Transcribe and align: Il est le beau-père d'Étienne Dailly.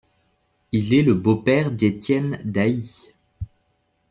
Il 0.71 0.95
est 0.95 1.03
le 1.03 1.13
beau-père 1.13 1.69
d'Étienne 1.69 2.39
Dailly. 2.43 3.11